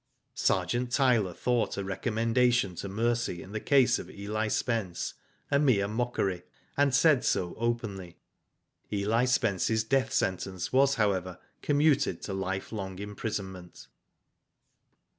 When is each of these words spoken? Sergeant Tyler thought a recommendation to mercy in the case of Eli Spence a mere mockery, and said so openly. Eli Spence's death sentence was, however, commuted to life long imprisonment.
Sergeant 0.33 0.91
Tyler 0.91 1.31
thought 1.35 1.77
a 1.77 1.83
recommendation 1.83 2.73
to 2.73 2.89
mercy 2.89 3.43
in 3.43 3.51
the 3.51 3.59
case 3.59 3.99
of 3.99 4.09
Eli 4.09 4.47
Spence 4.47 5.13
a 5.51 5.59
mere 5.59 5.87
mockery, 5.87 6.41
and 6.75 6.91
said 6.95 7.23
so 7.23 7.53
openly. 7.59 8.17
Eli 8.91 9.25
Spence's 9.25 9.83
death 9.83 10.11
sentence 10.11 10.73
was, 10.73 10.95
however, 10.95 11.37
commuted 11.61 12.19
to 12.23 12.33
life 12.33 12.71
long 12.71 12.97
imprisonment. 12.97 13.89